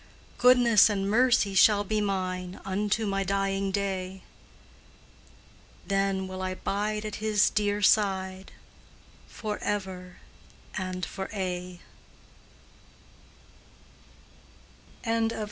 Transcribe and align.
Goodness 0.39 0.89
and 0.89 1.07
mercy 1.07 1.53
shall 1.53 1.83
be 1.83 2.01
mine 2.01 2.59
Unto 2.65 3.05
my 3.05 3.23
dying 3.23 3.69
day; 3.69 4.23
Then 5.85 6.27
will 6.27 6.41
I 6.41 6.55
bide 6.55 7.05
at 7.05 7.17
His 7.17 7.51
dear 7.51 7.83
side 7.83 8.51
Forever 9.27 10.15
and 10.75 11.05
for 11.05 11.29
aye! 11.35 11.81